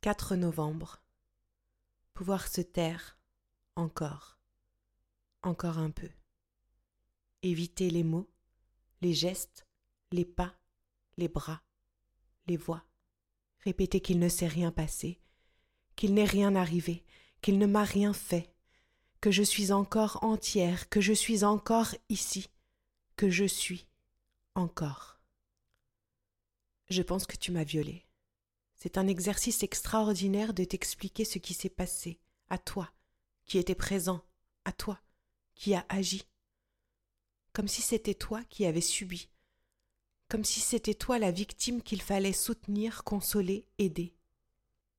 4 0.00 0.36
novembre. 0.36 1.02
Pouvoir 2.14 2.46
se 2.46 2.60
taire 2.60 3.18
encore, 3.74 4.38
encore 5.42 5.78
un 5.78 5.90
peu. 5.90 6.08
Éviter 7.42 7.90
les 7.90 8.04
mots, 8.04 8.30
les 9.00 9.12
gestes, 9.12 9.66
les 10.12 10.24
pas, 10.24 10.54
les 11.16 11.26
bras, 11.26 11.62
les 12.46 12.56
voix. 12.56 12.84
Répéter 13.64 14.00
qu'il 14.00 14.20
ne 14.20 14.28
s'est 14.28 14.46
rien 14.46 14.70
passé, 14.70 15.20
qu'il 15.96 16.14
n'est 16.14 16.24
rien 16.24 16.54
arrivé, 16.54 17.04
qu'il 17.42 17.58
ne 17.58 17.66
m'a 17.66 17.82
rien 17.82 18.12
fait, 18.12 18.54
que 19.20 19.32
je 19.32 19.42
suis 19.42 19.72
encore 19.72 20.22
entière, 20.22 20.88
que 20.88 21.00
je 21.00 21.12
suis 21.12 21.42
encore 21.42 21.92
ici, 22.08 22.48
que 23.16 23.30
je 23.30 23.44
suis 23.44 23.88
encore. 24.54 25.20
Je 26.88 27.02
pense 27.02 27.26
que 27.26 27.36
tu 27.36 27.50
m'as 27.50 27.64
violée. 27.64 28.07
C'est 28.78 28.96
un 28.96 29.08
exercice 29.08 29.62
extraordinaire 29.64 30.54
de 30.54 30.62
t'expliquer 30.62 31.24
ce 31.24 31.38
qui 31.38 31.52
s'est 31.52 31.68
passé, 31.68 32.20
à 32.48 32.58
toi, 32.58 32.92
qui 33.44 33.58
étais 33.58 33.74
présent, 33.74 34.22
à 34.64 34.72
toi, 34.72 35.00
qui 35.56 35.74
a 35.74 35.84
agi. 35.88 36.24
Comme 37.52 37.66
si 37.66 37.82
c'était 37.82 38.14
toi 38.14 38.44
qui 38.44 38.66
avais 38.66 38.80
subi, 38.80 39.28
comme 40.28 40.44
si 40.44 40.60
c'était 40.60 40.94
toi 40.94 41.18
la 41.18 41.32
victime 41.32 41.82
qu'il 41.82 42.02
fallait 42.02 42.32
soutenir, 42.32 43.02
consoler, 43.02 43.66
aider. 43.78 44.14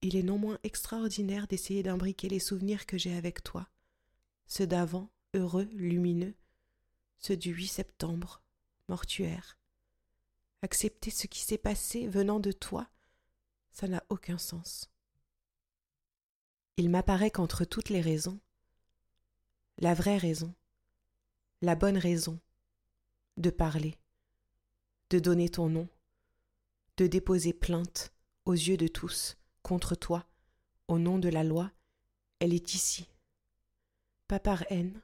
Il 0.01 0.15
est 0.15 0.23
non 0.23 0.37
moins 0.37 0.59
extraordinaire 0.63 1.47
d'essayer 1.47 1.83
d'imbriquer 1.83 2.27
les 2.27 2.39
souvenirs 2.39 2.85
que 2.85 2.97
j'ai 2.97 3.15
avec 3.15 3.43
toi, 3.43 3.69
ceux 4.47 4.67
d'avant, 4.67 5.09
heureux, 5.33 5.69
lumineux, 5.71 6.33
ceux 7.19 7.37
du 7.37 7.51
8 7.53 7.67
septembre, 7.67 8.41
mortuaire. 8.89 9.57
Accepter 10.63 11.11
ce 11.11 11.27
qui 11.27 11.41
s'est 11.41 11.57
passé 11.57 12.07
venant 12.07 12.39
de 12.39 12.51
toi, 12.51 12.89
ça 13.79 13.87
n'a 13.87 14.03
aucun 14.09 14.37
sens. 14.37 14.89
Il 16.75 16.89
m'apparaît 16.89 17.31
qu'entre 17.31 17.63
toutes 17.63 17.87
les 17.87 18.01
raisons, 18.01 18.37
la 19.77 19.93
vraie 19.93 20.17
raison, 20.17 20.53
la 21.61 21.75
bonne 21.75 21.97
raison 21.97 22.41
de 23.37 23.49
parler, 23.49 23.97
de 25.11 25.19
donner 25.19 25.47
ton 25.47 25.69
nom, 25.69 25.87
de 26.97 27.07
déposer 27.07 27.53
plainte 27.53 28.11
aux 28.43 28.51
yeux 28.51 28.75
de 28.75 28.89
tous 28.89 29.37
contre 29.63 29.95
toi, 29.95 30.27
au 30.89 30.99
nom 30.99 31.17
de 31.17 31.29
la 31.29 31.45
loi, 31.45 31.71
elle 32.39 32.53
est 32.53 32.73
ici. 32.73 33.07
Pas 34.27 34.41
par 34.41 34.69
haine, 34.69 35.01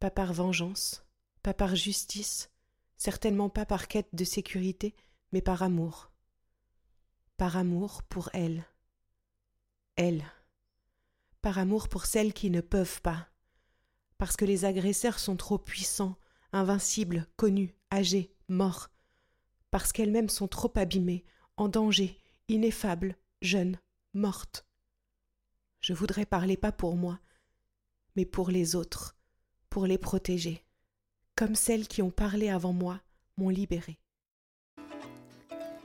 pas 0.00 0.10
par 0.10 0.32
vengeance, 0.32 1.04
pas 1.44 1.54
par 1.54 1.76
justice, 1.76 2.50
certainement 2.96 3.48
pas 3.48 3.64
par 3.64 3.86
quête 3.86 4.12
de 4.12 4.24
sécurité, 4.24 4.92
mais 5.30 5.40
par 5.40 5.62
amour 5.62 6.09
par 7.40 7.56
amour 7.56 8.02
pour 8.02 8.28
elle. 8.34 8.66
Elle. 9.96 10.26
Par 11.40 11.56
amour 11.56 11.88
pour 11.88 12.04
celles 12.04 12.34
qui 12.34 12.50
ne 12.50 12.60
peuvent 12.60 13.00
pas. 13.00 13.30
Parce 14.18 14.36
que 14.36 14.44
les 14.44 14.66
agresseurs 14.66 15.18
sont 15.18 15.36
trop 15.38 15.56
puissants, 15.56 16.18
invincibles, 16.52 17.26
connus, 17.36 17.74
âgés, 17.90 18.36
morts. 18.48 18.90
Parce 19.70 19.90
qu'elles-mêmes 19.90 20.28
sont 20.28 20.48
trop 20.48 20.70
abîmées, 20.74 21.24
en 21.56 21.70
danger, 21.70 22.20
ineffables, 22.48 23.16
jeunes, 23.40 23.78
mortes. 24.12 24.66
Je 25.80 25.94
voudrais 25.94 26.26
parler 26.26 26.58
pas 26.58 26.72
pour 26.72 26.94
moi, 26.94 27.20
mais 28.16 28.26
pour 28.26 28.50
les 28.50 28.76
autres, 28.76 29.16
pour 29.70 29.86
les 29.86 29.96
protéger, 29.96 30.62
comme 31.36 31.54
celles 31.54 31.88
qui 31.88 32.02
ont 32.02 32.10
parlé 32.10 32.50
avant 32.50 32.74
moi 32.74 33.00
m'ont 33.38 33.48
libérée. 33.48 33.98